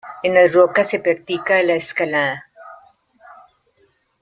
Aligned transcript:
En 0.23 0.33
las 0.33 0.55
rocas 0.55 0.89
se 0.89 0.99
practica 0.99 1.61
la 1.61 1.75
escalada. 1.75 2.43